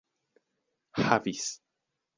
havis 1.01 1.47